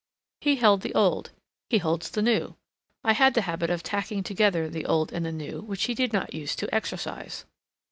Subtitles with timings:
[0.39, 1.29] He held the old;
[1.69, 2.55] he holds the new;
[3.03, 6.11] I had the habit of tacking together the old and the new which he did
[6.11, 7.45] not use to exercise.